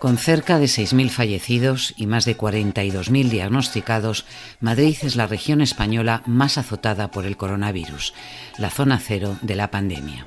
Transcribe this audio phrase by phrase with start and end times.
[0.00, 4.24] Con cerca de 6.000 fallecidos y más de 42.000 diagnosticados,
[4.58, 8.14] Madrid es la región española más azotada por el coronavirus,
[8.56, 10.26] la zona cero de la pandemia.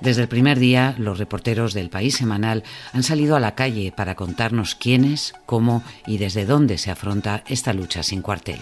[0.00, 4.16] Desde el primer día, los reporteros del País Semanal han salido a la calle para
[4.16, 8.58] contarnos quiénes, cómo y desde dónde se afronta esta lucha sin cuartel.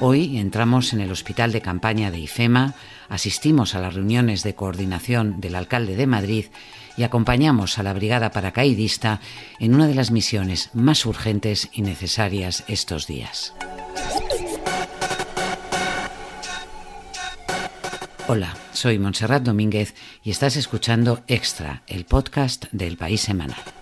[0.00, 2.74] Hoy entramos en el hospital de campaña de IFEMA,
[3.08, 6.46] asistimos a las reuniones de coordinación del alcalde de Madrid
[6.96, 9.20] y acompañamos a la brigada paracaidista
[9.58, 13.54] en una de las misiones más urgentes y necesarias estos días.
[18.26, 23.77] Hola, soy Montserrat Domínguez y estás escuchando Extra, el podcast del País Semanal.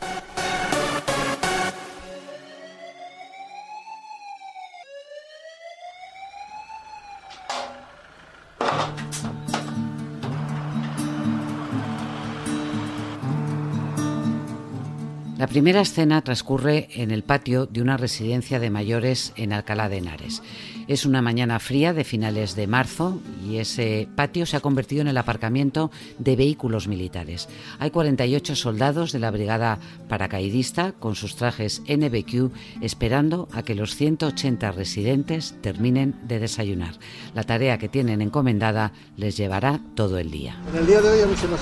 [15.39, 19.99] La primera escena transcurre en el patio de una residencia de mayores en Alcalá de
[19.99, 20.43] Henares.
[20.89, 25.09] Es una mañana fría de finales de marzo y ese patio se ha convertido en
[25.09, 27.51] el aparcamiento de vehículos militares.
[27.79, 29.79] Hay 48 soldados de la brigada
[30.09, 36.95] paracaidista con sus trajes NBQ esperando a que los 180 residentes terminen de desayunar.
[37.35, 40.57] La tarea que tienen encomendada les llevará todo el día.
[40.73, 41.61] En el día de hoy se nos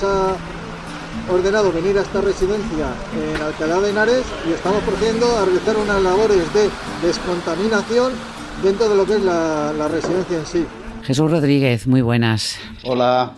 [1.31, 6.03] ordenado venir a esta residencia en Alcalá de Henares y estamos procediendo a realizar unas
[6.03, 6.71] labores de
[7.07, 8.13] descontaminación
[8.63, 10.67] dentro de lo que es la, la residencia en sí.
[11.05, 12.59] Jesús Rodríguez, muy buenas.
[12.83, 13.35] Hola,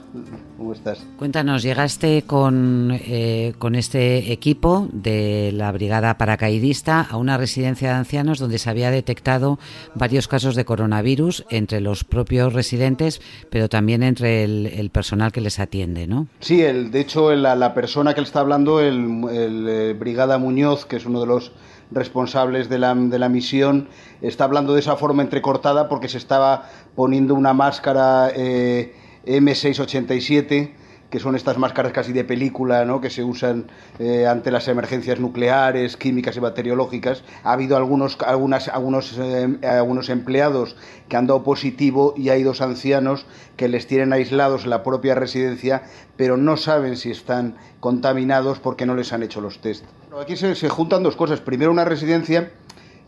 [0.57, 1.05] ¿cómo estás?
[1.19, 7.95] Cuéntanos, llegaste con, eh, con este equipo de la Brigada Paracaidista a una residencia de
[7.95, 9.59] ancianos donde se había detectado
[9.97, 15.41] varios casos de coronavirus entre los propios residentes, pero también entre el, el personal que
[15.41, 16.29] les atiende, ¿no?
[16.39, 20.39] Sí, el, de hecho, la, la persona que le está hablando, el, el eh, Brigada
[20.39, 21.51] Muñoz, que es uno de los
[21.91, 23.89] responsables de la, de la, misión
[24.23, 28.95] está hablando de esa forma entrecortada porque se estaba poniendo una máscara eh,
[29.27, 30.73] M687
[31.11, 33.01] que son estas máscaras casi de película, ¿no?
[33.01, 33.67] que se usan
[33.99, 37.23] eh, ante las emergencias nucleares, químicas y bacteriológicas.
[37.45, 40.77] Ha habido algunos, algunas, algunos, eh, algunos empleados
[41.09, 43.27] que han dado positivo y hay dos ancianos
[43.57, 45.85] que les tienen aislados en la propia residencia,
[46.17, 49.85] pero no saben si están contaminados porque no les han hecho los test.
[50.19, 51.41] Aquí se, juntan dos cosas.
[51.41, 52.51] Primero, una residencia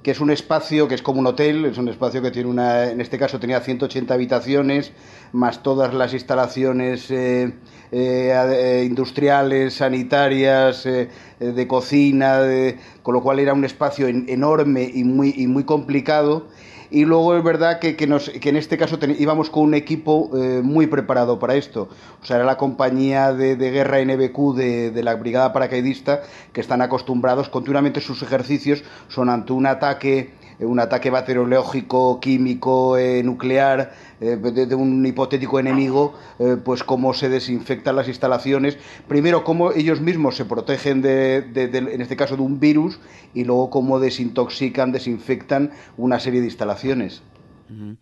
[0.02, 2.91] que es un espacio que es como un hotel, es un espacio que tiene una,
[2.91, 4.92] en este caso tenía 180 habitaciones,
[5.32, 7.54] más todas las instalaciones eh,
[7.92, 11.08] eh, industriales, sanitarias, eh,
[11.41, 15.64] de cocina, de, con lo cual era un espacio en, enorme y muy, y muy
[15.64, 16.48] complicado.
[16.91, 20.31] Y luego es verdad que, que, nos, que en este caso íbamos con un equipo
[20.34, 21.88] eh, muy preparado para esto.
[22.22, 26.22] O sea, era la compañía de, de guerra NBQ de, de, la Brigada Paracaidista
[26.53, 33.22] que están acostumbrados continuamente sus ejercicios son ante un ataque un ataque bacteriológico, químico, eh,
[33.22, 38.78] nuclear, eh, de, de, un hipotético enemigo, eh, pues cómo se desinfectan las instalaciones.
[39.06, 42.98] Primero, cómo ellos mismos se protegen, de, en este caso, de un virus,
[43.34, 47.22] y luego cómo desintoxican, desinfectan una serie de instalaciones.
[47.70, 47.94] Uh.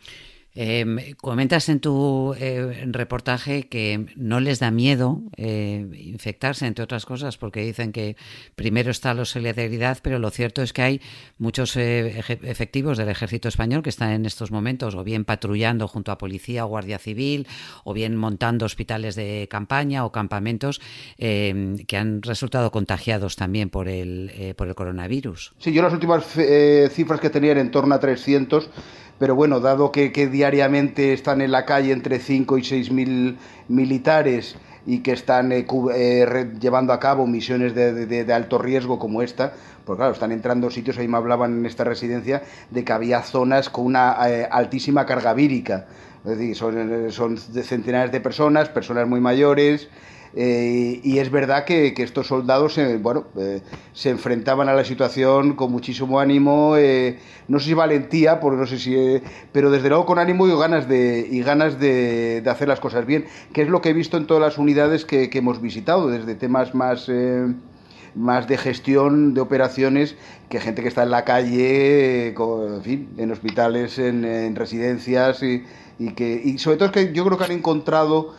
[0.59, 7.05] Eh, comentas en tu eh, reportaje que no les da miedo eh, infectarse, entre otras
[7.05, 8.17] cosas, porque dicen que
[8.55, 11.00] primero está la solidaridad, pero lo cierto es que hay
[11.37, 16.11] muchos eh, efectivos del ejército español que están en estos momentos o bien patrullando junto
[16.11, 17.47] a policía o guardia civil,
[17.84, 20.81] o bien montando hospitales de campaña o campamentos
[21.19, 25.53] eh, que han resultado contagiados también por el, por el coronavirus.
[25.59, 26.25] Sí, yo las últimas
[26.91, 28.71] cifras que tenía en torno a 300
[29.19, 33.38] pero bueno, dado que, diariamente están en la calle entre 5 y 6 mil
[33.69, 34.56] militares
[34.87, 39.97] y que están eh, eh, llevando a cabo misiones de, alto riesgo como esta, pues
[39.97, 43.87] claro, están entrando sitios, ahí me hablaban en esta residencia, de que había zonas con
[43.87, 45.87] una eh, altísima carga vírica.
[46.25, 46.56] Es decir,
[47.12, 49.88] son, centenares de personas, personas muy mayores,
[50.38, 53.25] eh, y es verdad que, que estos soldados eh, bueno,
[53.94, 57.19] se enfrentaban a la situación con muchísimo ánimo, eh,
[57.49, 59.23] no sé si valentía, porque no sé si, eh,
[59.53, 63.06] pero desde luego con ánimo y ganas, de, y ganas de, de, hacer las cosas
[63.06, 63.25] bien,
[63.55, 66.75] que es lo que he visto en todas las unidades que, hemos visitado, desde temas
[66.75, 67.11] más
[68.15, 70.17] más de gestión de operaciones
[70.49, 75.65] que gente que está en la calle, en fin, en hospitales, en, en residencias y,
[75.99, 78.35] y, que y sobre todo es que yo creo que han encontrado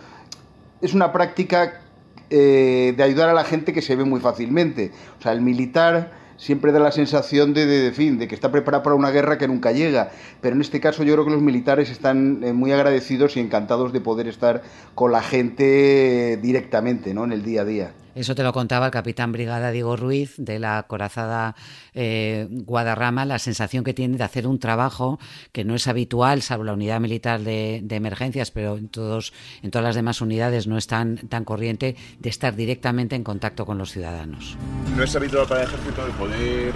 [0.82, 1.82] es una práctica
[2.30, 4.92] eh, de ayudar a la gente que se ve muy fácilmente.
[5.20, 8.84] O sea, el militar siempre da la sensación de, de, fin, de que está preparado
[8.84, 10.12] para una guerra que nunca llega.
[10.42, 13.94] Pero en este caso yo creo que los militares están eh, muy agradecidos y encantados
[13.94, 14.64] de poder estar
[14.96, 17.24] con la gente directamente, ¿no?
[17.24, 17.92] En el día a día.
[18.18, 21.56] Eso te lo contaba el capitán brigada Diego Ruiz de la corazada
[21.94, 25.20] eh, Guadarrama, la sensación que tiene de hacer un trabajo
[25.52, 29.96] que no es habitual, salvo la unidad militar de, emergencias, pero en, en todas las
[29.96, 34.58] demás unidades no es tan, tan corriente, de estar directamente en contacto con los ciudadanos.
[34.96, 36.74] No es habitual para el ejército el poder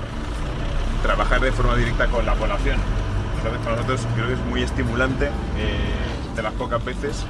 [1.01, 2.77] trabajar de forma directa con la población.
[3.37, 7.25] Entonces, para nosotros creo que es muy estimulante eh, de las pocas veces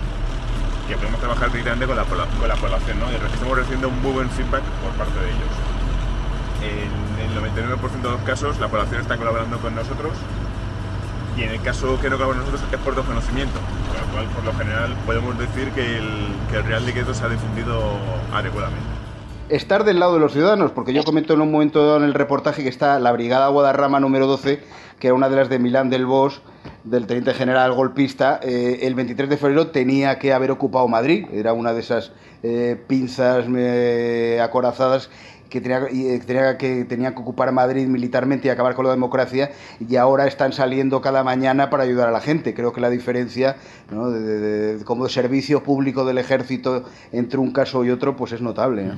[0.88, 3.12] que podemos trabajar directamente con la, población, ¿no?
[3.12, 5.51] Y estamos recibiendo un muy buen feedback por parte de ellos.
[6.62, 10.13] En el 99% de los casos la población está colaborando con nosotros
[11.38, 14.25] y en el caso que no colabora con nosotros es por desconocimiento, con lo cual
[14.28, 17.98] por lo general podemos decir que el, que el Real Decreto se ha difundido
[18.34, 19.00] adecuadamente
[19.51, 22.13] estar del lado de los ciudadanos, porque yo comento en un momento dado en el
[22.13, 24.63] reportaje que está la Brigada Guadarrama número 12,
[24.98, 26.39] que era una de las de Milán del Bosch,
[26.83, 31.53] del teniente general golpista, eh, el 23 de febrero tenía que haber ocupado Madrid, era
[31.53, 32.13] una de esas
[32.44, 35.09] eh, pinzas eh, acorazadas
[35.51, 40.25] que tenía, que tenía que ocupar Madrid militarmente y acabar con la democracia y ahora
[40.25, 42.53] están saliendo cada mañana para ayudar a la gente.
[42.53, 43.57] Creo que la diferencia
[43.92, 44.09] ¿no?
[44.09, 48.89] de, como servicio público del ejército entre un caso y otro pues es notable.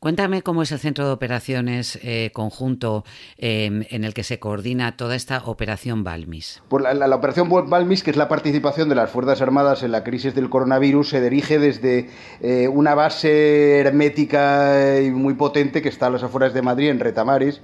[0.00, 3.04] Cuéntame cómo es el centro de operaciones eh, conjunto
[3.38, 6.62] em, en el que se coordina toda esta operación Balmis.
[6.68, 10.34] Pues la, operación Balmis, que es la participación de las Fuerzas Armadas en la crisis
[10.34, 12.10] del coronavirus, se dirige desde
[12.40, 17.00] eh, una base hermética y muy potente que está a las afueras de Madrid, en
[17.00, 17.60] Retamares,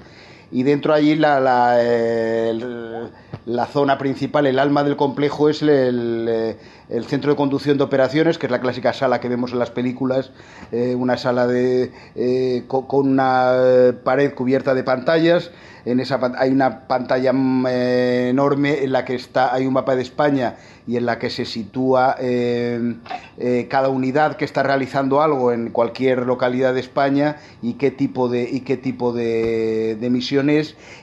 [0.50, 3.10] y dentro allí la, la,
[3.44, 6.56] la, zona principal, el alma del complejo es el,
[6.88, 9.70] el, centro de conducción de operaciones, que es la clásica sala que vemos en las
[9.70, 10.30] películas,
[10.72, 15.50] eh, una sala de, eh, con, una pared cubierta de pantallas,
[15.84, 17.32] en esa hay una pantalla
[17.68, 20.56] eh, enorme en la que está hay un mapa de España
[20.86, 22.94] y en la que se sitúa eh,
[23.38, 28.28] eh, cada unidad que está realizando algo en cualquier localidad de España y qué tipo
[28.28, 30.08] de y qué tipo de, de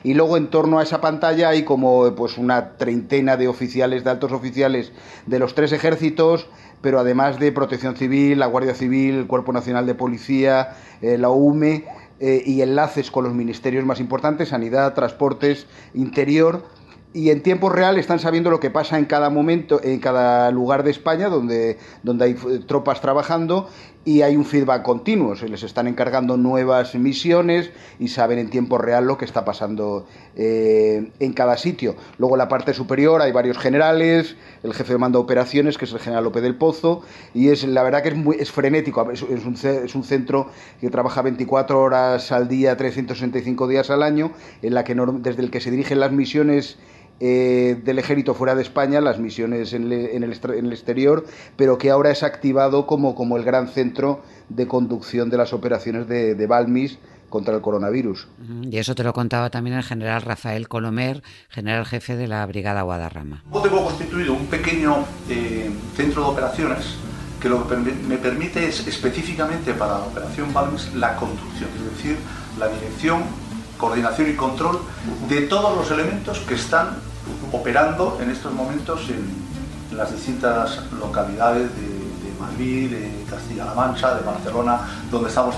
[0.04, 4.10] y luego en torno a esa pantalla hay como pues una treintena de oficiales de
[4.10, 4.92] altos oficiales
[5.26, 6.48] de los tres ejércitos
[6.82, 11.84] pero además de Protección Civil, la Guardia Civil, el Cuerpo Nacional de Policía, la UME
[12.18, 16.64] eh, y enlaces con los ministerios más importantes, sanidad, transportes, interior,
[17.12, 20.82] y en tiempo real están sabiendo lo que pasa en cada momento, en cada lugar
[20.82, 22.34] de España donde, donde hay
[22.66, 23.68] tropas trabajando
[24.06, 25.34] y hay un feedback continuo.
[25.34, 30.06] Se les están encargando nuevas misiones y saben en tiempo real lo que está pasando
[30.36, 31.96] eh, en cada sitio.
[32.18, 35.86] Luego en la parte superior hay varios generales, el jefe de mando de operaciones, que
[35.86, 37.02] es el general López del Pozo,
[37.34, 39.10] y es la verdad que es, muy, es frenético.
[39.10, 40.50] Es, un, es un centro
[40.80, 44.30] que trabaja 24 horas al día, 365 días al año,
[44.62, 46.78] en la que desde el que se dirigen las misiones
[47.20, 51.24] eh, del ejército fuera de España, las misiones en, el, exterior,
[51.56, 56.08] pero que ahora es activado como, como el gran centro de conducción de las operaciones
[56.08, 56.98] de, de Balmis
[57.28, 58.28] contra el coronavirus.
[58.62, 62.82] Y eso te lo contaba también el general Rafael Colomer, general jefe de la Brigada
[62.82, 63.42] Guadarrama.
[63.62, 66.96] Tengo constituido un pequeño eh, centro de operaciones
[67.40, 72.16] que lo que me permite es específicamente para la operación Balmis la conducción, es decir,
[72.58, 73.22] la dirección
[73.78, 74.80] coordinación y control
[75.28, 76.96] de todos los elementos que están
[77.52, 79.46] operando en estos momentos en,
[79.96, 81.96] las distintas localidades de,
[82.38, 85.54] Madrid, de Castilla-La Mancha, de Barcelona, donde estamos,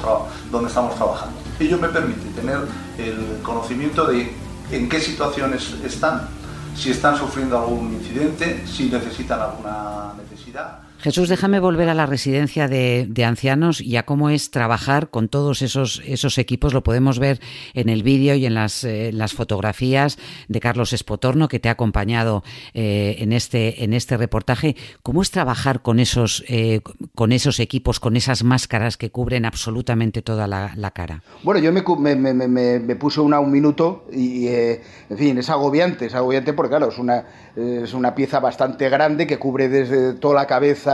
[0.53, 1.35] donde estamos trabajando.
[1.59, 2.59] Ello me permite tener
[2.99, 4.33] el conocimiento de
[4.71, 6.29] en qué situaciones están,
[6.77, 12.67] si están sufriendo algún incidente, si necesitan alguna necesidad Jesús, déjame volver a la residencia
[12.67, 16.75] de, ancianos y a cómo es trabajar con todos esos, esos equipos.
[16.75, 17.41] Lo podemos ver
[17.75, 21.73] en el vídeo y en las, eh, las, fotografías de Carlos Espotorno, que te ha
[21.73, 22.43] acompañado
[22.75, 24.75] eh, en, este, en este reportaje.
[25.05, 26.81] ¿Cómo es trabajar con esos, eh,
[27.15, 31.23] con esos equipos, con esas máscaras que cubren absolutamente toda la, cara?
[31.45, 32.49] Bueno, yo me, me, me,
[32.81, 36.99] me puse una un minuto y, en fin, es agobiante, es agobiante porque, claro, es
[36.99, 37.25] una,
[37.55, 40.88] es una pieza bastante grande que cubre desde toda la cabeza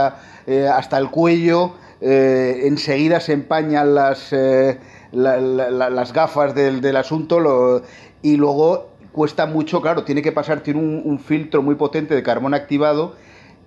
[0.47, 4.79] eh, hasta el cuello, eh, enseguida se empañan las, eh,
[5.11, 7.81] las gafas del, asunto
[8.21, 12.53] y luego cuesta mucho, claro, tiene que pasar, tiene un filtro muy potente de carbón
[12.53, 13.15] activado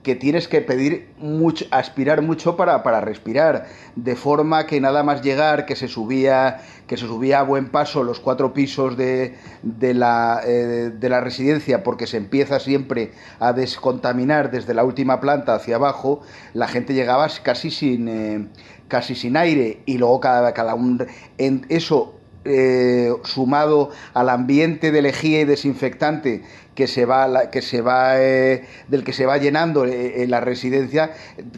[0.08, 5.20] que tienes que pedir mucho, aspirar mucho para, para, respirar, de forma que nada más
[5.20, 9.92] llegar, que se subía, que se subía a buen paso los cuatro pisos de, de,
[9.92, 15.54] la, eh, de la residencia, porque se empieza siempre a descontaminar desde la última planta
[15.54, 16.22] hacia abajo,
[16.54, 18.48] la gente llegaba casi sin, eh,
[18.88, 21.06] casi sin aire y luego cada, cada un...
[21.36, 22.17] En eso
[22.48, 26.42] eh, sumado al ambiente de lejía y desinfectante
[26.74, 30.40] que se va, que se va eh, del que se va llenando eh, en la
[30.40, 31.10] residencia,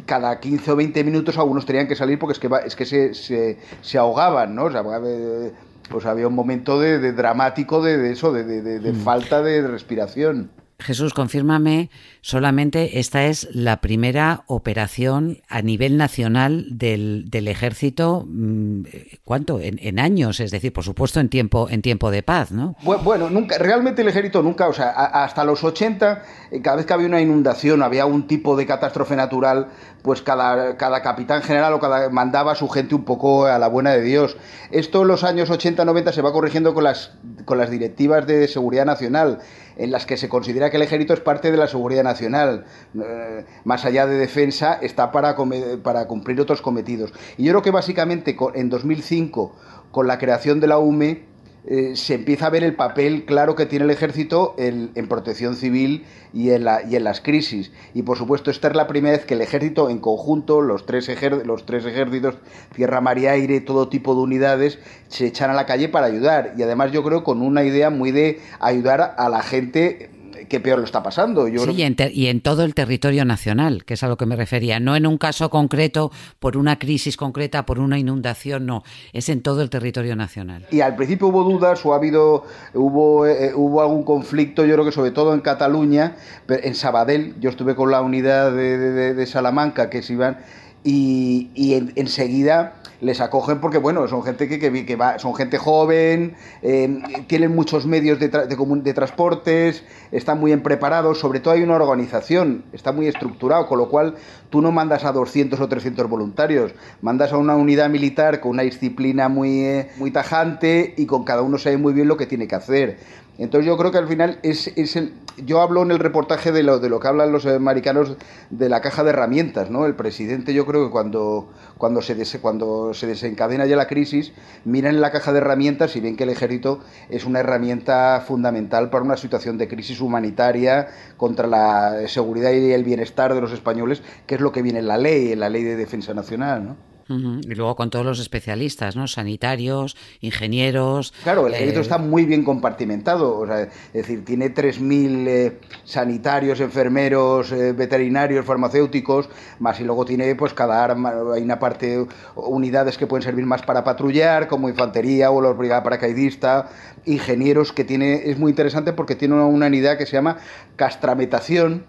[0.07, 3.59] cada 15 o 20 minutos algunos tenían que salir porque es que, es que se,
[3.83, 4.65] se, ahogaban, ¿no?
[4.65, 9.05] O sea, pues había un momento de, dramático de, eso, de, mm.
[9.05, 10.51] falta de respiración.
[10.81, 18.83] Jesús, confírmame, solamente esta es la primera operación a nivel nacional del, del ejército, mm,
[19.25, 19.61] ¿cuánto?
[19.61, 22.77] En, años, es decir, por supuesto en tiempo, en tiempo de paz, ¿no?
[22.83, 26.93] Bueno, nunca, realmente el ejército nunca, o sea, hasta los 80, eh, cada vez que
[26.93, 29.69] había una inundación, había un tipo de catástrofe natural,
[30.03, 33.69] pues cada, cada capitán general o cada mandaba a su gente un poco a la
[33.69, 34.37] buena de Dios.
[34.71, 37.13] Esto en los años 80-90 se va corrigiendo con las,
[37.45, 39.41] con las directivas de seguridad nacional
[39.77, 42.67] en las que se considera que el ejército es parte de la seguridad nacional,
[43.03, 45.37] eh, más allá de defensa, está para,
[45.83, 47.13] para cumplir otros cometidos.
[47.39, 49.57] Y yo creo que básicamente en 2005,
[49.91, 51.30] con la creación de la UME,
[51.67, 56.05] eh, se empieza a ver el papel claro que tiene el ejército en, protección civil
[56.33, 57.71] y en, la, y en las crisis.
[57.95, 61.11] Y por supuesto, esta es la primera vez que el ejército en conjunto, los tres,
[61.45, 62.37] los tres ejércitos,
[62.75, 66.55] tierra, mar y aire, todo tipo de unidades, se echan a la calle para ayudar.
[66.57, 70.11] Y además yo creo con una idea muy de ayudar a la gente
[70.49, 71.49] que peor lo está pasando.
[71.49, 71.73] Yo sí,
[72.13, 74.81] y, en todo el territorio nacional, que es a lo que me refería.
[74.81, 78.83] No en un caso concreto, por una crisis concreta, por una inundación, no.
[79.13, 80.67] Es en todo el territorio nacional.
[80.71, 82.45] Y al principio hubo dudas o ha habido,
[82.75, 86.17] hubo, eh, hubo algún conflicto, yo creo que sobre todo en Cataluña,
[86.49, 87.35] en Sabadell.
[87.41, 90.39] Yo estuve con la unidad de, Salamanca, que se iban,
[90.83, 96.35] y, y enseguida les acogen porque, bueno, son gente que, que, va, son gente joven,
[96.63, 101.77] eh, tienen muchos medios de, de, transportes, están muy bien preparados, sobre todo hay una
[101.77, 104.17] organización, está muy estructurado, con lo cual
[104.51, 108.63] tú no mandas a 200 o 300 voluntarios, mandas a una unidad militar con una
[108.63, 112.47] disciplina muy, eh, muy tajante y con cada uno sabe muy bien lo que tiene
[112.47, 112.99] que hacer.
[113.39, 116.63] Entonces yo creo que al final es, es el, yo hablo en el reportaje de
[116.63, 118.17] lo, de lo que hablan los americanos
[118.51, 119.87] de la caja de herramientas, ¿no?
[119.87, 124.33] El presidente yo creo que cuando, cuando, se, cuando se desencadena ya la crisis,
[124.65, 128.91] miran en la caja de herramientas y ven que el ejército es una herramienta fundamental
[128.91, 134.03] para una situación de crisis humanitaria contra la seguridad y el bienestar de los españoles,
[134.27, 136.90] que es lo que viene en la ley, en la ley de defensa nacional, ¿no?
[137.11, 139.09] Y luego con todos los especialistas, ¿no?
[139.09, 141.13] Sanitarios, ingenieros.
[141.23, 143.39] Claro, el ejército eh, está muy bien compartimentado.
[143.39, 150.05] O sea, es decir, tiene 3.000 eh, sanitarios, enfermeros, eh, veterinarios, farmacéuticos, más y luego
[150.05, 154.69] tiene, pues, cada arma, hay una parte, unidades que pueden servir más para patrullar, como
[154.69, 156.69] infantería o la brigada paracaidista,
[157.07, 160.39] ingenieros que tiene, es muy interesante porque tiene una unidad que se llama
[160.77, 161.85] castrametación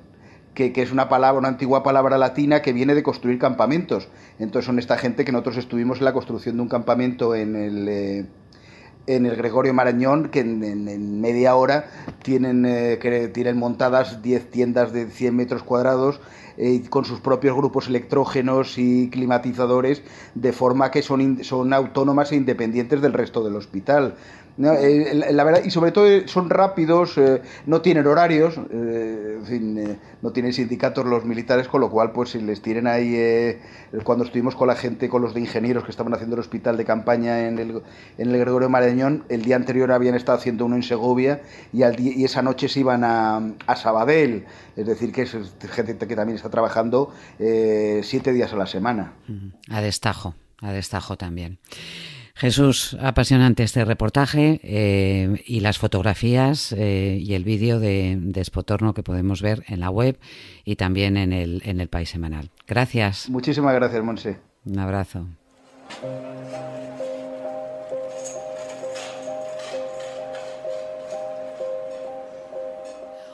[0.53, 4.09] que, es una palabra, una antigua palabra latina que viene de construir campamentos.
[4.39, 7.87] Entonces son esta gente que nosotros estuvimos en la construcción de un campamento en el,
[7.87, 8.25] eh,
[9.07, 11.85] en el Gregorio Marañón, que en, media hora
[12.23, 16.19] tienen, eh, que tienen montadas 10 tiendas de 100 metros cuadrados
[16.57, 20.03] eh, con sus propios grupos electrógenos y climatizadores,
[20.35, 24.15] de forma que son, son autónomas e independientes del resto del hospital.
[24.57, 29.97] Eh, la verdad, y sobre todo eh, son rápidos, eh, no tienen horarios, en fin,
[30.21, 33.59] no tienen sindicatos los militares, con lo cual, pues si les tienen ahí,
[34.03, 36.85] cuando estuvimos con la gente, con los de ingenieros que estaban haciendo el hospital de
[36.85, 37.81] campaña en el,
[38.17, 41.41] en el Gregorio Marañón, el día anterior habían estado haciendo uno en Segovia
[41.73, 45.35] y, al y esa noche se iban a, a Sabadell, es decir, que es
[45.71, 49.13] gente que también está trabajando siete días a la semana.
[49.69, 51.59] A destajo, a destajo también.
[52.35, 58.93] Jesús, apasionante este reportaje eh, y las fotografías eh, y el vídeo de, de Espotorno
[58.93, 60.19] que podemos ver en la web
[60.65, 62.51] y también en el, en el País Semanal.
[62.67, 63.29] Gracias.
[63.29, 64.39] Muchísimas gracias, Monse.
[64.65, 65.27] Un abrazo.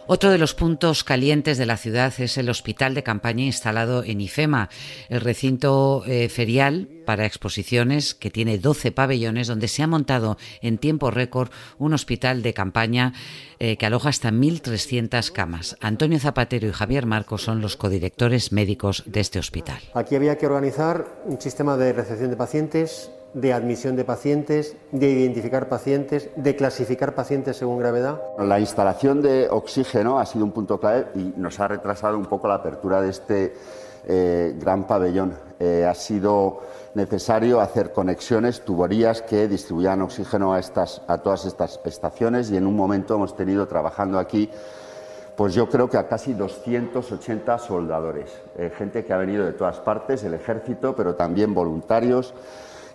[0.09, 4.21] Otro de los puntos calientes de la ciudad es el hospital de campaña instalado en
[4.21, 4.69] IFEMA,
[5.09, 10.77] el recinto eh, ferial para exposiciones que tiene 12 pabellones donde se ha montado en
[10.77, 13.11] tiempo récord un hospital de campaña
[13.59, 15.75] eh, que aloja hasta 1.300 camas.
[15.81, 19.79] Antonio Zapatero y Javier Marcos son los codirectores médicos de este hospital.
[19.93, 25.09] Aquí había que organizar un sistema de recepción de pacientes de admisión de pacientes, de
[25.09, 28.19] identificar pacientes, de clasificar pacientes según gravedad.
[28.39, 32.47] La instalación de oxígeno ha sido un punto clave y nos ha retrasado un poco
[32.47, 33.53] la apertura de este
[34.07, 35.33] eh, gran pabellón.
[35.59, 36.61] Eh, ha sido
[36.93, 42.65] necesario hacer conexiones, tuberías que distribuyan oxígeno a, estas, a todas estas estaciones y en
[42.65, 44.49] un momento hemos tenido trabajando aquí
[45.37, 49.79] pues yo creo que a casi 280 soldadores, eh, gente que ha venido de todas
[49.79, 52.33] partes, el ejército, pero también voluntarios,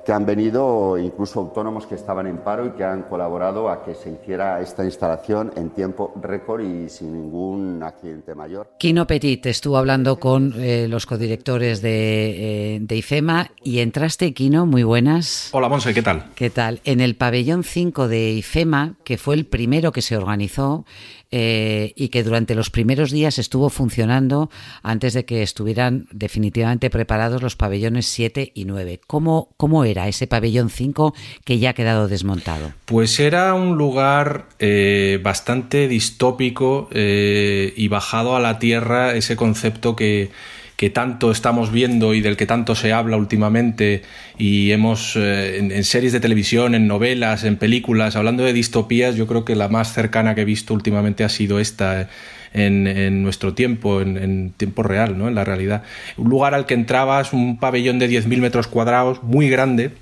[0.04, 3.94] que han venido, incluso autónomos que estaban en paro y que han colaborado a que
[3.94, 8.68] se hiciera esta instalación en tiempo récord y sin ningún accidente mayor.
[8.78, 14.66] Kino Petit estuvo hablando con eh, los codirectores de, eh, de, IFEMA y entraste, Kino,
[14.66, 15.50] muy buenas.
[15.52, 16.24] Hola, Monse, ¿qué tal?
[16.34, 16.80] ¿Qué tal?
[16.84, 20.84] En el pabellón 5 de IFEMA, que fue el primero que se organizó,
[21.32, 24.50] eh, y que durante los primeros días estuvo funcionando
[24.82, 29.00] antes de que estuvieran definitivamente preparados los pabellones 7 y 9.
[29.06, 32.72] ¿Cómo, cómo era ese pabellón 5 que ya ha quedado desmontado?
[32.84, 39.96] Pues era un lugar eh, bastante distópico eh, y bajado a la tierra ese concepto
[39.96, 40.30] que
[40.82, 44.02] que tanto estamos viendo y del que tanto se habla últimamente
[44.36, 49.28] y hemos eh, en, series de televisión, en novelas, en películas, hablando de distopías, yo
[49.28, 52.08] creo que la más cercana que he visto últimamente ha sido esta.
[52.52, 55.28] En, nuestro tiempo, en, tiempo real, ¿no?
[55.28, 55.84] en la realidad.
[56.18, 59.92] Un lugar al que entrabas, un pabellón de 10.000 metros cuadrados, muy grande,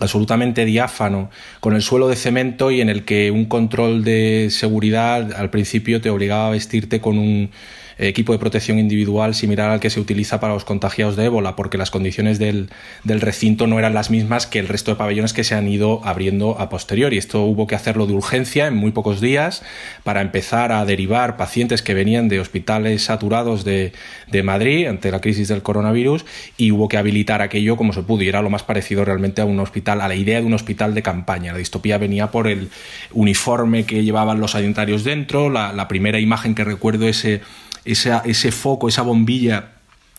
[0.00, 5.34] absolutamente diáfano, con el suelo de cemento y en el que un control de seguridad
[5.34, 7.50] al principio te obligaba a vestirte con un
[7.98, 11.78] equipo de protección individual similar al que se utiliza para los contagiados de ébola, porque
[11.78, 12.70] las condiciones del,
[13.04, 16.00] del recinto no eran las mismas que el resto de pabellones que se han ido
[16.04, 17.18] abriendo a posteriori.
[17.18, 19.62] Esto hubo que hacerlo de urgencia en muy pocos días
[20.02, 23.92] para empezar a derivar pacientes que venían de hospitales saturados de,
[24.30, 26.24] de Madrid ante la crisis del coronavirus
[26.56, 29.44] y hubo que habilitar aquello como se pudo y era lo más parecido realmente a
[29.44, 31.52] un hospital, a la idea de un hospital de campaña.
[31.52, 32.70] La distopía venía por el
[33.12, 37.40] uniforme que llevaban los sanitarios dentro, la, la primera imagen que recuerdo ese
[37.84, 39.74] ese foco, esa bombilla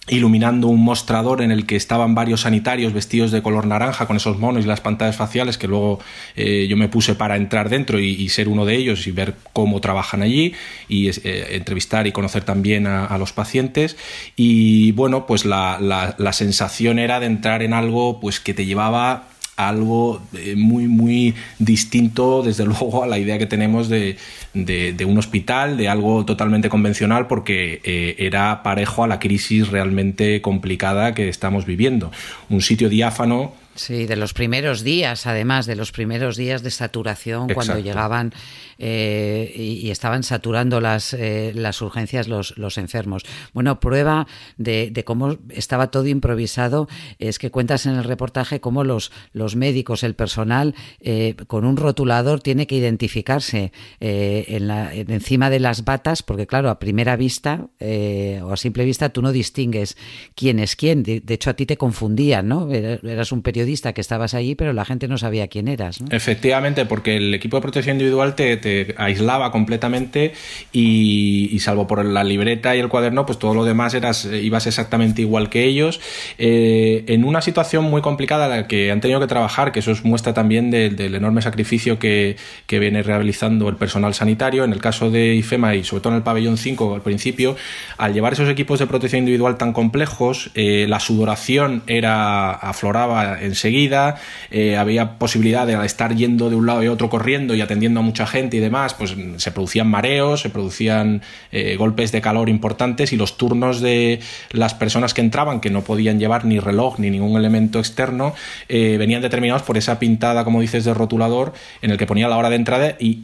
[0.08, 4.38] iluminando un mostrador en el que estaban varios sanitarios vestidos de color naranja con esos
[4.38, 6.00] monos y las pantallas faciales que luego
[6.36, 9.82] eh, yo me puse para entrar dentro y, ser uno de ellos y ver cómo
[9.82, 10.54] trabajan allí
[10.88, 13.98] y eh, entrevistar y conocer también a, los pacientes.
[14.36, 19.30] Y bueno pues la, la sensación era de entrar en algo pues que te llevaba
[19.56, 24.18] algo eh, muy, muy distinto, desde luego, a la idea que tenemos de,
[24.54, 30.42] de, un hospital, de algo totalmente convencional, porque eh, era parejo a la crisis realmente
[30.42, 32.12] complicada que estamos viviendo.
[32.50, 37.50] Un sitio diáfano Sí, de los primeros días, además, de los primeros días de saturación,
[37.50, 38.34] cuando llegaban
[38.78, 43.24] eh, y, estaban saturando las, eh, las urgencias los, los, enfermos.
[43.54, 46.88] Bueno, prueba de, cómo estaba todo improvisado
[47.20, 51.76] es que cuentas en el reportaje cómo los, los médicos, el personal, eh, con un
[51.76, 57.68] rotulador tiene que identificarse en la, encima de las batas, porque claro, a primera vista
[57.80, 59.98] o a simple vista tú no distingues
[60.34, 61.04] quién es quién.
[61.04, 62.72] De, hecho, a ti te confundían, ¿no?
[62.72, 66.00] Eras un periodista que estabas allí, pero la gente no sabía quién eras.
[66.10, 70.34] Efectivamente, porque el equipo de protección individual te, aislaba completamente
[70.72, 75.22] y, salvo por la libreta y el cuaderno, pues todo lo demás eras, ibas exactamente
[75.22, 76.00] igual que ellos.
[76.38, 80.04] Eh, en una situación muy complicada la que han tenido que trabajar, que eso es
[80.04, 82.36] muestra también del enorme sacrificio que,
[82.76, 84.66] viene realizando el personal sanitario.
[84.66, 87.56] En el caso de IFEMA y sobre todo en el pabellón 5 al principio,
[87.98, 93.55] al llevar esos equipos de protección individual tan complejos, eh, la sudoración era afloraba en
[93.56, 94.18] enseguida,
[94.52, 98.04] eh, había posibilidad de estar yendo de un lado y otro corriendo y atendiendo a
[98.04, 103.14] mucha gente y demás, pues se producían mareos, se producían eh, golpes de calor importantes
[103.14, 104.20] y los turnos de
[104.52, 108.36] las personas que entraban, que no podían llevar ni reloj ni ningún elemento externo,
[108.68, 112.38] eh, venían determinados por esa pintada, como dices, de rotulador en el que ponía la
[112.38, 113.16] hora de entrada y,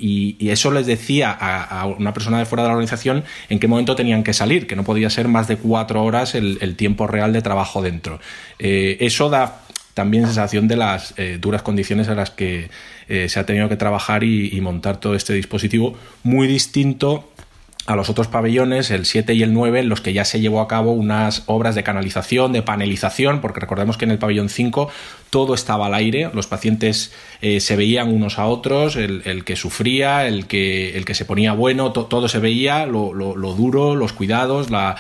[0.52, 4.22] eso les decía a, una persona de fuera de la organización en qué momento tenían
[4.22, 7.42] que salir, que no podía ser más de cuatro horas el, el tiempo real de
[7.42, 8.20] trabajo dentro.
[8.60, 9.61] eso da
[9.94, 12.70] también sensación de las eh, duras condiciones en las que
[13.08, 17.30] eh, se ha tenido que trabajar y, montar todo este dispositivo, muy distinto
[17.88, 20.62] a los otros pabellones, el 7 y el 9, en los que ya se llevó
[20.62, 24.90] a cabo unas obras de canalización, de panelización, porque recordemos que en el pabellón 5
[25.32, 30.28] todo estaba al aire, los pacientes eh, se veían unos a otros, el, que sufría,
[30.28, 33.14] el que, el que se ponía bueno, todo se veía, lo,
[33.56, 34.98] duro, los cuidados, la,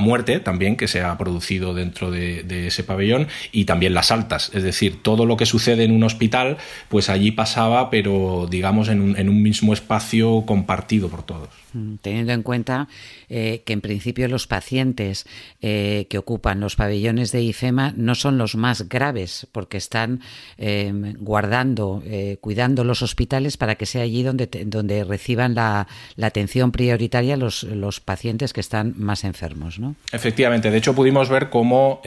[0.00, 4.62] muerte también que se ha producido dentro de, ese pabellón y también las altas, es
[4.62, 6.56] decir, todo lo que sucede en un hospital,
[6.88, 11.50] pues allí pasaba, pero digamos en un, en un mismo espacio compartido por todos.
[11.74, 12.88] Mm, teniendo en cuenta
[13.28, 15.26] eh, que en principio los pacientes
[15.60, 20.20] eh, que ocupan los pabellones de IFEMA no son los más graves, porque están
[20.58, 25.86] em, guardando, eh, cuidando los hospitales para que sea allí donde, donde reciban la,
[26.22, 27.64] atención prioritaria los,
[28.04, 29.78] pacientes que están más enfermos.
[29.78, 29.94] ¿no?
[30.12, 32.00] Efectivamente, de hecho pudimos ver cómo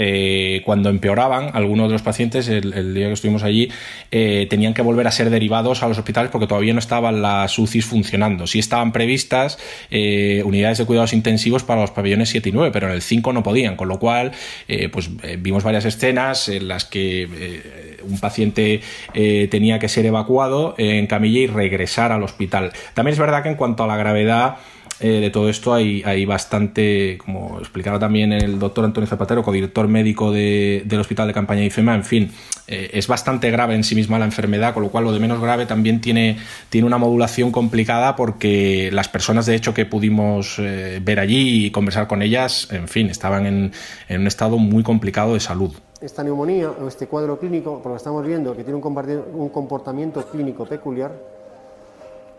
[0.66, 3.70] cuando empeoraban algunos de los pacientes, el, día que estuvimos allí,
[4.10, 7.86] tenían que volver a ser derivados a los hospitales porque todavía no estaban las UCIs
[7.86, 8.48] funcionando.
[8.48, 9.58] Sí estaban previstas,
[9.92, 13.34] eh, unidades de cuidados intensivos para los pabellones 7 y 9, pero en el 5
[13.34, 14.32] no podían, con lo cual
[14.68, 17.57] eh, pues vimos varias escenas en las que
[18.04, 18.82] un paciente
[19.14, 22.72] tenía que ser evacuado en camilla y regresar al hospital.
[22.94, 24.58] También es verdad que en cuanto a la gravedad
[25.00, 30.32] eh, de todo esto hay, bastante, como explicaba también el doctor Antonio Zapatero, codirector médico
[30.32, 32.32] del Hospital de Campaña de IFEMA, en fin,
[32.68, 35.40] eh, es bastante grave en sí misma la enfermedad, con lo cual lo de menos
[35.40, 36.38] grave también tiene,
[36.70, 41.72] tiene una modulación complicada porque las personas de hecho que pudimos eh, ver allí y
[41.72, 43.72] conversar con ellas, en fin, estaban en,
[44.10, 45.72] un estado muy complicado de salud.
[46.02, 51.12] Esta neumonía o este cuadro clínico, que estamos viendo, que tiene un comportamiento clínico peculiar,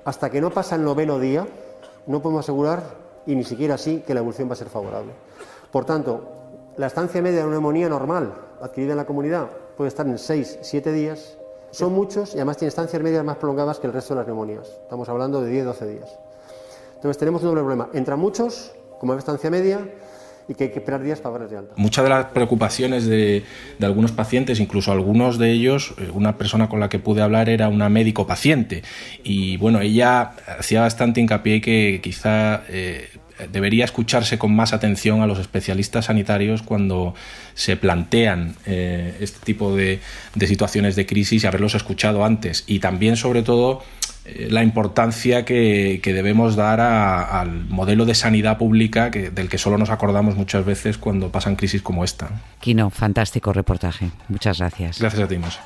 [0.04, 1.46] hasta que no pasa el noveno día,
[2.08, 2.82] no podemos asegurar,
[3.26, 5.12] y ni siquiera así, que la evolución va a ser favorable.
[5.70, 6.22] Por tanto,
[6.76, 10.58] la estancia media de una neumonía normal adquirida en la comunidad puede estar en 6,
[10.62, 11.36] 7 días.
[11.70, 14.68] Son muchos y además tiene estancias medias más prolongadas que el resto de las neumonías.
[14.68, 16.18] Estamos hablando de 10, 12 días.
[16.94, 17.90] Entonces tenemos un doble problema.
[17.92, 19.86] Entran muchos, como estancia media,
[20.48, 21.74] y que hay que esperar días para de alta.
[21.76, 23.44] Muchas de las preocupaciones de,
[23.82, 27.68] algunos pacientes, incluso algunos de ellos, eh, una persona con la que pude hablar era
[27.68, 28.82] una médico paciente
[29.22, 33.08] y bueno, ella hacía bastante hincapié que quizá eh,
[33.52, 37.14] debería escucharse con más atención a los especialistas sanitarios cuando
[37.54, 40.00] se plantean eh, este tipo de,
[40.34, 43.82] de situaciones de crisis y haberlos escuchado antes y también sobre todo
[44.50, 50.36] la importancia que, debemos dar al modelo de sanidad pública del que solo nos acordamos
[50.36, 52.30] muchas veces cuando pasan crisis como esta.
[52.60, 54.10] Kino, fantástico reportaje.
[54.28, 54.98] Muchas gracias.
[54.98, 55.58] Gracias a ti, Mos.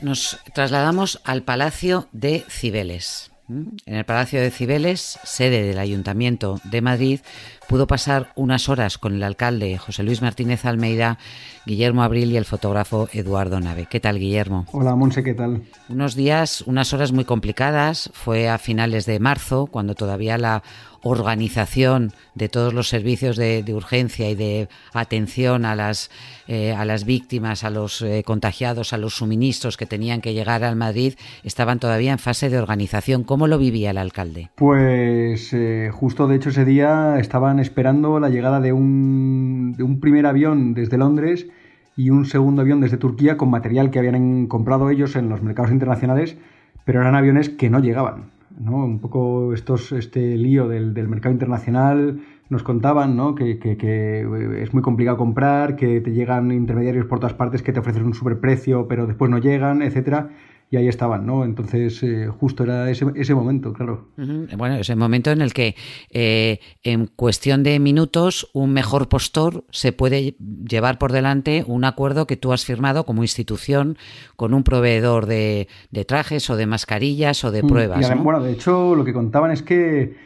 [0.00, 3.31] Nos trasladamos al Palacio de Cibeles.
[3.48, 7.20] En el Palacio de Cibeles, sede del Ayuntamiento de Madrid,
[7.68, 11.18] pudo pasar unas horas con el alcalde José Luis Martínez Almeida,
[11.66, 13.86] Guillermo Abril y el fotógrafo Eduardo Nave.
[13.90, 14.66] ¿Qué tal, Guillermo?
[14.72, 15.62] Hola, Monse, ¿qué tal?
[15.88, 18.10] Unos días, unas horas muy complicadas.
[18.14, 20.62] Fue a finales de marzo, cuando todavía la
[21.02, 26.10] organización de todos los servicios de, urgencia y de atención a las,
[26.46, 30.64] eh, a las víctimas, a los eh, contagiados, a los suministros que tenían que llegar
[30.64, 33.24] al Madrid, estaban todavía en fase de organización.
[33.24, 34.50] ¿Cómo lo vivía el alcalde?
[34.56, 40.00] Pues eh, justo de hecho ese día estaban esperando la llegada de un, de un
[40.00, 41.46] primer avión desde Londres
[41.96, 45.70] y un segundo avión desde Turquía con material que habían comprado ellos en los mercados
[45.70, 46.36] internacionales,
[46.84, 48.31] pero eran aviones que no llegaban.
[48.58, 48.84] ¿No?
[48.84, 53.34] Un poco estos, este lío del, del mercado internacional nos contaban ¿no?
[53.34, 57.72] que, que, que, es muy complicado comprar, que te llegan intermediarios por todas partes que
[57.72, 60.30] te ofrecen un superprecio pero después no llegan, etcétera
[60.72, 61.44] y ahí estaban, ¿no?
[61.44, 64.08] Entonces, eh, justo era ese, ese momento, claro.
[64.16, 65.76] Bueno, ese momento en el que
[66.08, 70.34] eh, en cuestión de minutos un mejor postor se puede
[70.66, 73.98] llevar por delante un acuerdo que tú has firmado como institución
[74.34, 75.68] con un proveedor de,
[76.06, 78.22] trajes o de mascarillas o de mm, pruebas.
[78.24, 80.16] Bueno, de hecho, lo que contaban es que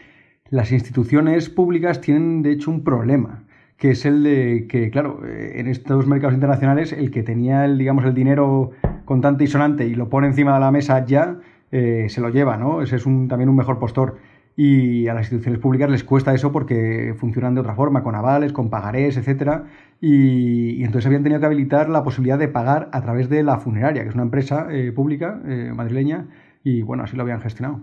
[0.51, 3.43] las instituciones públicas tienen, de hecho, un problema
[3.77, 7.79] que es el de que, claro, eh, en estos mercados internacionales, el que tenía el,
[7.79, 8.71] digamos, el dinero
[9.05, 11.39] contante y sonante y lo pone encima de la mesa ya,
[11.73, 12.83] eh, se lo lleva, ¿no?
[12.83, 14.19] Ese es un, también un mejor postor.
[14.59, 18.55] Y a las instituciones públicas les cuesta eso porque funcionan de otra forma, con avales,
[18.55, 19.65] con pagarés, etcétera.
[20.01, 24.03] Y, entonces habían tenido que habilitar la posibilidad de pagar a través de la funeraria,
[24.03, 25.39] que es una empresa eh, pública
[25.75, 26.27] madrileña
[26.69, 27.81] y bueno, así lo habían gestionado.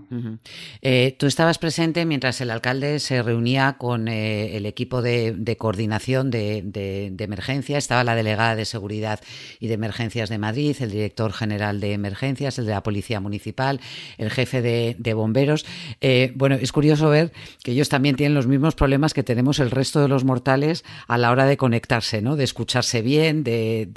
[0.81, 6.29] Eh, tú estabas presente mientras el alcalde se reunía con eh, el equipo de, coordinación
[6.29, 9.21] de, emergencia, estaba la delegada de seguridad
[9.61, 13.79] y de emergencias de Madrid, el director general de emergencias, el de la policía municipal,
[14.17, 15.65] el jefe de, bomberos.
[16.01, 17.31] Eh, bueno, es curioso ver
[17.63, 21.17] que ellos también tienen los mismos problemas que tenemos el resto de los mortales a
[21.17, 22.35] la hora de conectarse, ¿no?
[22.35, 23.87] De escucharse bien, de,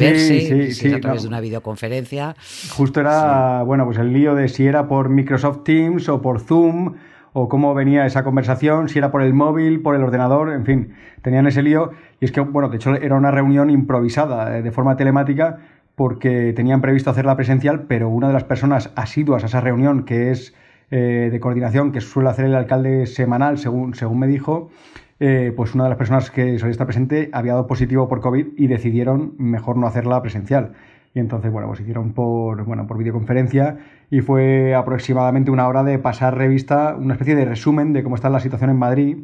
[0.00, 2.36] verse, a través de una videoconferencia.
[2.70, 6.94] Justo era, bueno, pues el lío de si era por Microsoft Teams o por Zoom
[7.34, 10.94] o cómo venía esa conversación, si era por el móvil, por el ordenador, en fin,
[11.20, 11.90] tenían ese lío.
[12.20, 15.58] Y es que, bueno, de hecho era una reunión improvisada, eh, de forma telemática,
[15.96, 20.30] porque tenían previsto hacerla presencial, pero una de las personas asiduas a esa reunión, que
[20.30, 20.54] es
[20.90, 24.70] eh, de coordinación, que suele hacer el alcalde semanal, según, según me dijo,
[25.18, 28.46] eh, pues una de las personas que solía estar presente había dado positivo por COVID
[28.56, 30.72] y decidieron mejor no hacerla presencial.
[31.14, 33.78] Y entonces, bueno, pues hicieron por, bueno, por videoconferencia
[34.10, 38.28] y fue aproximadamente una hora de pasar revista, una especie de resumen de cómo está
[38.30, 39.18] la situación en Madrid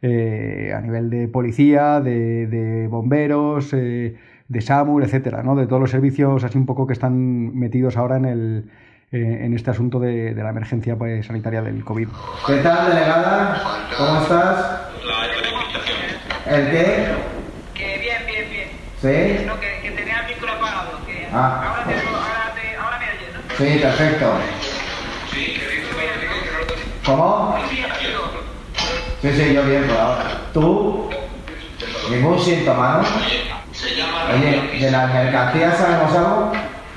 [0.00, 4.16] eh, a nivel de policía, de, bomberos, eh,
[4.48, 5.54] de SAMUR, etcétera, ¿no?
[5.54, 8.64] De todos los servicios así un poco que están metidos ahora en el
[9.12, 12.08] eh, en este asunto de, la emergencia pues, sanitaria del COVID.
[12.46, 13.62] ¿Qué tal, delegada?
[13.96, 14.80] ¿Cómo estás?
[16.46, 17.06] ¿El qué?
[17.74, 19.38] Que bien, bien, bien.
[19.46, 19.63] ¿Sí?
[21.36, 21.74] Ah.
[21.74, 23.56] Ahora, me oyes, ¿no?
[23.58, 24.34] Sí, perfecto.
[27.04, 27.58] ¿Cómo?
[27.68, 30.40] Sí, sí, yo bien ahora.
[30.52, 31.10] ¿Tú?
[32.10, 34.34] ¿Ningún síntoma, no?
[34.34, 36.52] Oye, ¿de las mercancías sabemos algo?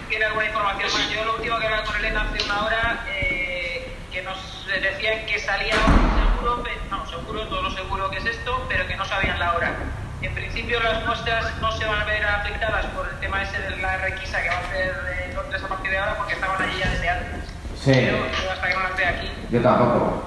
[0.09, 1.09] ¿Tiene alguna información más?
[1.09, 5.39] Yo lo último que hablaba con Elena hace una hora, eh, que nos decían que
[5.39, 9.39] salía seguro, pe- no, seguro, todo lo seguro que es esto, pero que no sabían
[9.39, 9.73] la hora.
[10.21, 13.77] En principio las muestras no se van a ver afectadas por el tema ese de
[13.77, 16.79] la requisa que va a hacer eh, Londres a partir de ahora porque estaban allí
[16.79, 17.43] ya desde antes.
[17.83, 17.91] Sí.
[17.93, 19.31] Pero yo hasta que no las vea aquí.
[19.51, 20.23] Yo tampoco.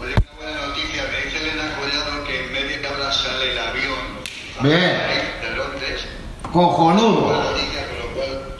[0.00, 1.02] Oye, una buena noticia.
[1.10, 3.98] Me dice Elena Collado que en media hora sale el avión
[4.60, 5.00] Bien.
[5.40, 6.06] de Londres.
[6.52, 7.20] Cojonudo.
[7.22, 8.56] Buena noticia, con lo cual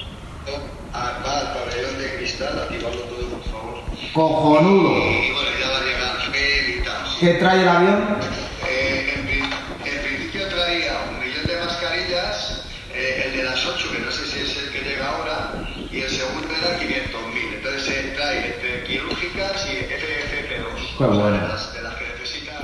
[0.95, 3.85] ah, va al pabellón de cristal, activarlo todo, por favor.
[4.15, 4.97] Cojonudo.
[4.97, 7.19] Y bueno, ya va a llegar gel y tal.
[7.21, 8.17] ¿Qué trae el avión?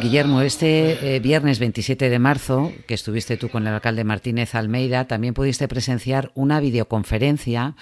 [0.03, 5.07] Guillermo, este eh, viernes 27 de marzo, que estuviste tú con el alcalde Martínez Almeida,
[5.07, 7.77] también pudiste presenciar una videoconferencia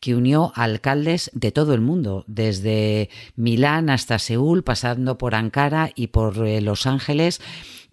[0.00, 5.90] que unió a alcaldes de todo el mundo, desde Milán hasta Seúl, pasando por Ankara
[5.94, 7.42] y por eh, Los Ángeles.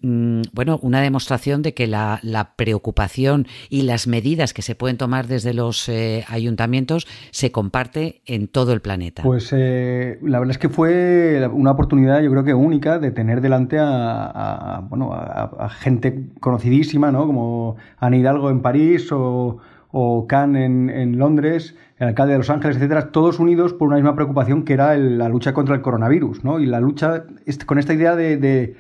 [0.04, 4.98] Mm, Bueno, una demostración de que la, la preocupación y las medidas que se pueden
[4.98, 9.24] tomar desde los eh, ayuntamientos se comparte en todo el planeta.
[9.24, 13.39] Pues eh, la verdad es que fue una oportunidad, yo creo que única, de tener
[13.39, 17.26] delante a, bueno, a, gente conocidísima, ¿no?
[17.26, 19.60] Como Ana Hidalgo en París o,
[19.92, 24.16] o en, en Londres, el alcalde de Los Ángeles, etcétera, todos unidos por una misma
[24.16, 26.60] preocupación que era la lucha contra el coronavirus, ¿no?
[26.60, 28.76] Y la lucha est- con esta idea de, de-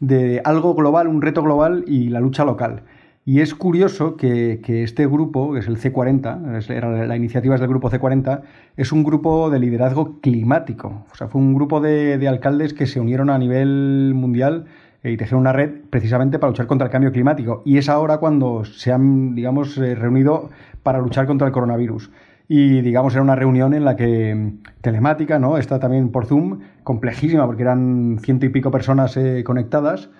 [0.00, 2.82] de algo global, un reto global y la lucha local.
[3.24, 7.54] Y es curioso que, que este grupo, que es el C40, es- era la iniciativa
[7.54, 8.42] es del grupo C40,
[8.76, 11.04] es un grupo de liderazgo climático.
[11.12, 14.64] O sea, fue un grupo de, de alcaldes que se unieron a nivel mundial
[15.04, 17.62] eh, y tejieron una red precisamente para luchar contra el cambio climático.
[17.64, 20.50] Y es ahora cuando se han, digamos, eh, reunido
[20.82, 22.10] para luchar contra el coronavirus.
[22.54, 25.56] Y digamos, era una reunión en la que mm, telemática, ¿no?
[25.56, 30.10] Está también por Zoom, complejísima porque eran ciento y pico personas eh, conectadas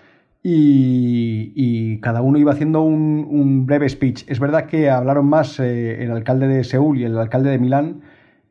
[0.42, 4.24] y, cada uno iba haciendo un, un breve speech.
[4.28, 8.00] Es verdad que hablaron más eh, el alcalde de Seúl y el alcalde de Milán,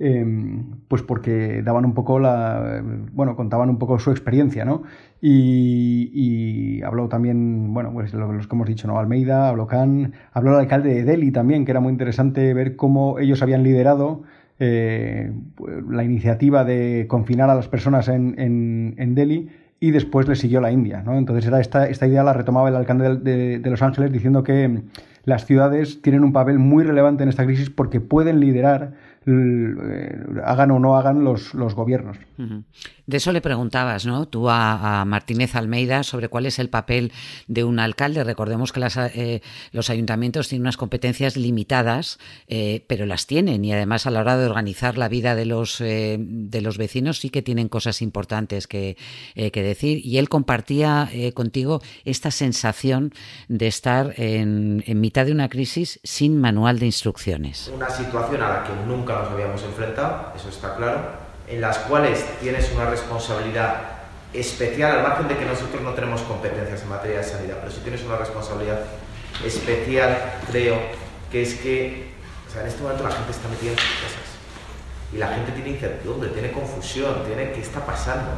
[0.04, 0.26] eh,
[0.88, 2.84] pues porque daban un poco la,
[3.14, 4.82] bueno, contaban un poco su experiencia, ¿no?
[5.22, 8.98] Y, habló también, bueno, pues lo- los que hemos dicho, ¿no?
[9.00, 13.20] Almeida, habló Khan, habló el alcalde de Delhi también, que era muy interesante ver cómo
[13.20, 14.24] ellos habían liderado
[14.60, 15.32] eh,
[15.90, 18.36] la iniciativa de confinar a las personas en,
[18.98, 21.02] en, Delhi y después le siguió la India.
[21.04, 21.18] ¿no?
[21.18, 24.82] Entonces era esta, esta idea la retomaba el alcalde de, de- Los Ángeles diciendo que
[25.26, 28.94] las ciudades tienen un papel muy relevante en esta crisis porque pueden liderar,
[29.26, 32.18] hagan o no hagan los, los gobiernos.
[33.06, 34.28] De eso le preguntabas, ¿no?
[34.28, 37.12] Tú a, a Martínez Almeida sobre cuál es el papel
[37.48, 38.24] de un alcalde.
[38.24, 39.42] Recordemos que las, eh,
[39.74, 44.38] los ayuntamientos tienen unas competencias limitadas, eh, pero las tienen y además a la hora
[44.38, 48.66] de organizar la vida de los, eh, de los vecinos sí que tienen cosas importantes
[48.66, 48.98] que,
[49.36, 50.04] eh, que decir.
[50.04, 53.14] Y él compartía eh, contigo esta sensación
[53.50, 57.72] de estar en, en mitad de una crisis sin manual de instrucciones.
[57.76, 61.00] una situación a la que nunca nos habíamos enfrentado, eso está claro,
[61.48, 63.76] en las cuales tienes una responsabilidad
[64.34, 67.80] especial, al margen de que nosotros no tenemos competencias en materia de sanidad, pero sí
[67.82, 68.80] tienes una responsabilidad
[69.46, 70.18] especial,
[70.50, 70.78] creo,
[71.32, 72.12] que es que
[72.52, 74.32] o sea, en este momento la gente está metida en sus casas
[75.14, 78.30] y la gente tiene incertidumbre, tiene confusión, tiene qué está pasando.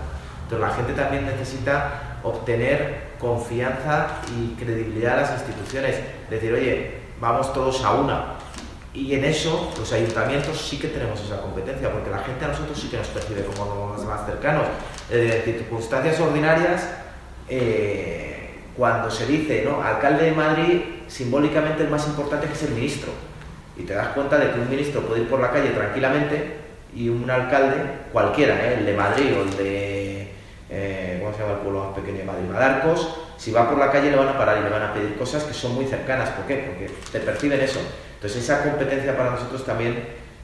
[0.43, 5.95] Entonces la gente también necesita obtener confianza y credibilidad a las instituciones,
[6.29, 8.32] decir, oye, vamos todos a una.
[8.93, 12.79] Y en eso los ayuntamientos sí que tenemos esa competencia, porque la gente a nosotros
[12.79, 14.67] sí que nos percibe como los más cercanos.
[15.09, 16.89] Eh, circunstancias ordinarias,
[17.49, 19.81] eh, cuando se dice, ¿no?
[19.81, 23.11] Alcalde de Madrid, simbólicamente el más importante que es el ministro.
[23.75, 26.57] Y te das cuenta de que un ministro puede ir por la calle tranquilamente
[26.95, 27.77] y un alcalde,
[28.11, 28.75] cualquiera, ¿eh?
[28.79, 30.31] el de Madrid o el de,
[30.69, 32.49] eh, ¿cómo se llama el pueblo más pequeño de Madrid?
[32.51, 35.15] Madarcos, si va por la calle le van a parar y le van a pedir
[35.17, 36.29] cosas que son muy cercanas.
[36.29, 36.57] ¿Por qué?
[36.67, 37.79] Porque te perciben eso.
[38.23, 39.95] Entonces esa competencia para nosotros también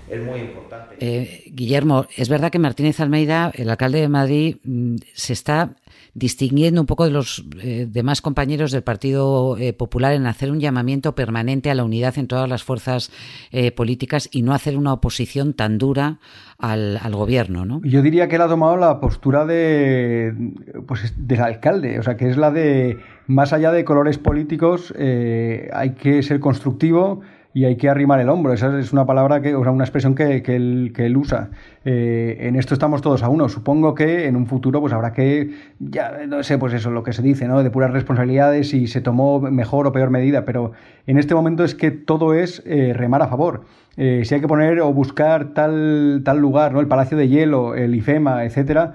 [0.10, 0.98] es muy importante.
[1.00, 5.76] Eh, Guillermo, es verdad que Martínez Almeida, el alcalde de Madrid, mm, se está
[6.14, 10.60] distinguiendo un poco de los eh, demás compañeros del Partido eh, Popular en hacer un
[10.60, 13.12] llamamiento permanente a la unidad en todas las fuerzas
[13.52, 16.20] eh, políticas y no hacer una oposición tan dura
[16.58, 17.80] al, al gobierno, ¿no?
[17.86, 20.34] Yo diría que él ha tomado la postura de,
[20.86, 25.70] pues, del alcalde, o sea, que es la de, más allá de colores políticos, eh,
[25.72, 27.22] hay que ser constructivo
[27.54, 28.54] y hay que arrimar el hombro.
[28.54, 31.50] Esa es una palabra que, o sea, una expresión que, que, él, que él, usa.
[31.84, 33.50] Eh, en esto estamos todos a uno.
[33.50, 37.14] Supongo que en un futuro pues habrá que, ya no sé, pues eso, lo que
[37.14, 37.64] se dice, ¿no?
[37.64, 40.74] De puras responsabilidades y se tomó mejor o peor medida, pero
[41.08, 43.66] en este momento es que todo es eh, remar a favor.
[43.98, 46.80] Eh, si hay que poner o buscar tal, tal lugar, ¿no?
[46.80, 48.94] El Palacio de Hielo, el IFEMA, etcétera,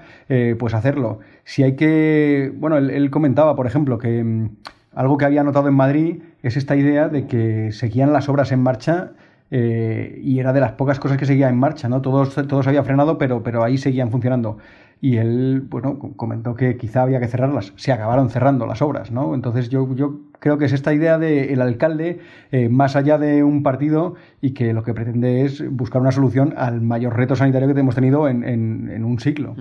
[0.57, 1.19] pues hacerlo.
[1.43, 2.51] Si hay que.
[2.55, 4.49] Bueno, él, él comentaba, por ejemplo, que mm,
[4.95, 8.61] algo que había notado en Madrid es esta idea de que seguían las obras en
[8.61, 9.13] marcha
[9.51, 12.01] eh, y era de las pocas cosas que seguía en marcha, ¿no?
[12.01, 14.57] Todos, todos había frenado, pero, pero ahí seguían funcionando
[15.01, 17.73] y él, bueno, comentó que quizá había que cerrarlas.
[17.75, 19.35] Se acabaron cerrando las obras, ¿no?
[19.35, 22.19] Entonces yo, yo creo que es esta idea del alcalde
[22.51, 26.53] eh, más allá de un partido y que lo que pretende es buscar una solución
[26.55, 29.55] al mayor reto sanitario que hemos tenido en, en, un siglo.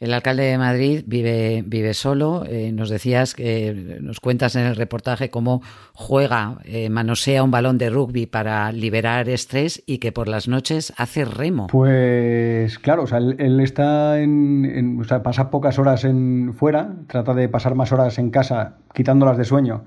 [0.00, 2.42] El alcalde de Madrid vive, vive solo.
[2.48, 7.78] Eh, nos decías, que nos cuentas en el reportaje cómo juega, eh, manosea un balón
[7.78, 11.68] de rugby para liberar estrés y que por las noches hace remo.
[11.68, 17.34] Pues claro, o sea, él, está en, o sea, pasa pocas horas en fuera, trata
[17.34, 19.84] de pasar más horas en casa quitándolas de sueño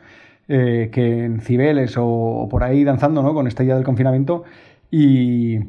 [0.54, 3.34] eh, que en Cibeles o, por ahí danzando, ¿no?
[3.34, 4.44] Con esta idea del confinamiento.
[4.92, 5.60] Y,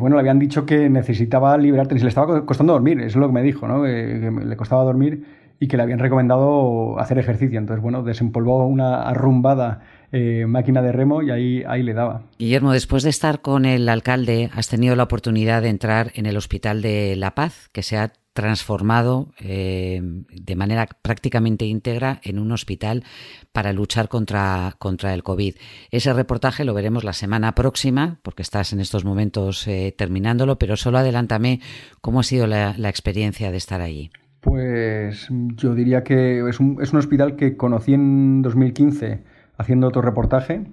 [0.00, 3.32] bueno, le habían dicho que necesitaba liberarte, se le estaba costando dormir, es lo que
[3.34, 3.84] me dijo, ¿no?
[3.84, 5.24] Que, le costaba dormir
[5.60, 7.56] y que le habían recomendado hacer ejercicio.
[7.56, 12.22] Entonces, bueno, desempolvó una arrumbada eh, máquina de remo y ahí, ahí le daba.
[12.36, 16.36] Guillermo, después de estar con el alcalde, has tenido la oportunidad de entrar en el
[16.36, 22.52] Hospital de La Paz, que se ha transformado eh, de manera prácticamente íntegra en un
[22.52, 23.04] hospital
[23.52, 25.54] para luchar contra, contra el COVID.
[25.90, 30.76] Ese reportaje lo veremos la semana próxima, porque estás en estos momentos eh, terminándolo, pero
[30.76, 31.60] solo adelántame
[32.00, 34.10] cómo ha sido la, experiencia de estar allí.
[34.40, 39.22] Pues yo diría que es un, es un hospital que conocí en 2015
[39.56, 40.66] haciendo otro reportaje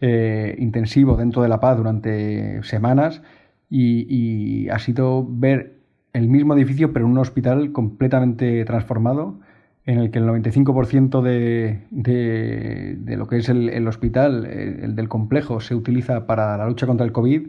[0.00, 3.22] eh, intensivo dentro de La Paz durante semanas
[3.68, 5.80] y, y ha sido ver
[6.12, 9.38] el mismo edificio, pero en un hospital completamente transformado,
[9.86, 14.94] en el que el 95% de, de, de, lo que es el, hospital, eh, el,
[14.94, 17.48] del complejo, se utiliza para la lucha contra el COVID,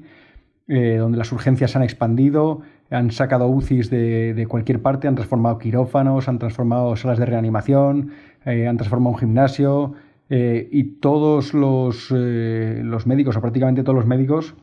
[0.67, 5.57] eh, donde las urgencias se han expandido, han sacado UCIs de, cualquier parte, han transformado
[5.57, 8.11] quirófanos, han transformado salas de reanimación,
[8.45, 9.93] eh, han transformado un gimnasio,
[10.33, 14.55] y todos los, los médicos, o prácticamente todos los médicos,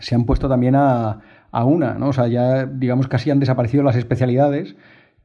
[0.00, 2.08] se han puesto también a, a una, ¿no?
[2.08, 4.76] O sea, ya digamos casi han desaparecido las especialidades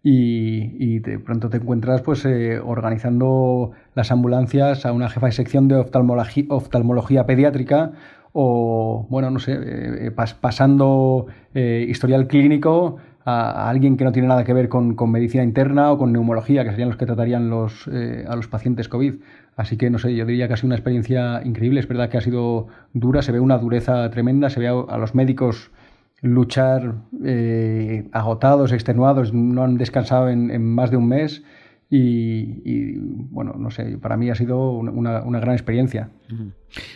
[0.10, 5.68] y, de pronto te encuentras pues eh, organizando las ambulancias a una jefa de sección
[5.68, 7.92] de oftalmología, oftalmología pediátrica
[8.32, 14.46] o, bueno, no sé, eh, pasando eh, historial clínico a, alguien que no tiene nada
[14.46, 18.36] que ver con, medicina interna o con neumología, que serían los que tratarían los, a
[18.36, 19.16] los pacientes COVID.
[19.58, 21.80] Así que, no sé, yo diría que ha sido una experiencia increíble.
[21.80, 25.16] Es verdad que ha sido dura, se ve una dureza tremenda, se ve a los
[25.16, 25.72] médicos
[26.22, 31.44] luchar eh, agotados, extenuados, no han descansado en, más de un mes
[31.90, 36.10] y, bueno, no sé, para mí ha sido una, gran experiencia.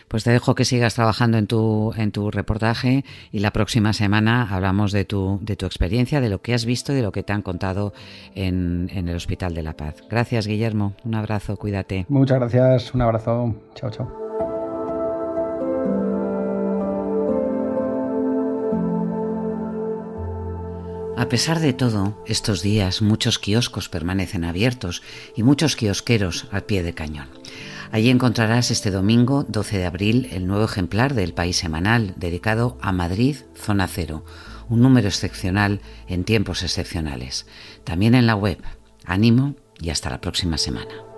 [0.10, 4.50] Pues te dejo que sigas trabajando en tu, en tu reportaje y la próxima semana
[4.54, 7.24] hablamos de tu, de tu experiencia, de lo que has visto y de lo que
[7.24, 7.94] te han contado
[8.36, 10.04] en, en el Hospital de la Paz.
[10.10, 10.94] Gracias, Guillermo.
[11.06, 12.06] Un abrazo, cuídate.
[12.10, 13.56] Muchas gracias, un abrazo.
[13.76, 14.31] Chao, chao.
[21.22, 25.04] A pesar de todo, estos días muchos kioscos permanecen abiertos
[25.36, 27.30] y muchos kiosqueros al pie de cañón.
[27.92, 32.92] Allí encontrarás este domingo 12 de abril el nuevo ejemplar del País Semanal dedicado a
[32.92, 34.26] Madrid Zona Cero,
[34.68, 37.46] un número excepcional en tiempos excepcionales.
[37.84, 38.58] También en la web.
[39.06, 41.11] Ánimo y hasta la próxima semana.